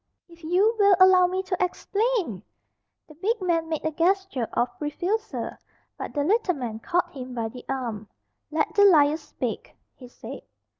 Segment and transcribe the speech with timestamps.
[0.27, 2.41] "If you will allow me to explain!"
[3.07, 5.51] The big man made a gesture of refusal.
[5.95, 8.07] But the little man caught him by the arm.
[8.49, 10.41] "Let the liar speak," he said.